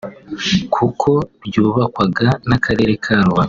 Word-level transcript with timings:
kuko 0.75 1.09
ryubakwaga 1.45 2.27
n’Akarere 2.47 2.93
ka 3.03 3.15
Rubavu 3.25 3.39